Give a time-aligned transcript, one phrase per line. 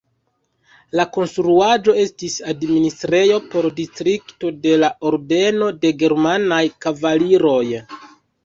[0.99, 7.65] La konstruaĵo estis administrejo por distrikto de la Ordeno de germanaj kavaliroj.